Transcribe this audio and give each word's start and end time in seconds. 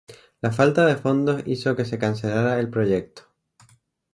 La 0.41 0.49
falta 0.51 0.87
de 0.87 0.95
fondos 0.95 1.43
hizo 1.45 1.75
que 1.75 1.85
se 1.85 1.99
cancelara 1.99 2.59
el 2.59 2.71
proyecto. 2.71 3.21